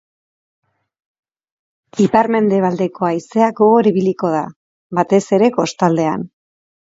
Ipar-mendebaldeko 2.05 3.09
haizea 3.09 3.51
gogor 3.61 3.91
ibiliko 3.91 4.33
da, 4.37 4.41
batez 5.01 5.23
ere 5.39 5.53
kostaldean. 5.61 6.27